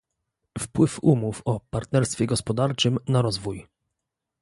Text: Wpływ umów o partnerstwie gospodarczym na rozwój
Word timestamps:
Wpływ 0.59 0.99
umów 1.03 1.41
o 1.45 1.59
partnerstwie 1.59 2.25
gospodarczym 2.27 2.97
na 3.07 3.21
rozwój 3.21 3.67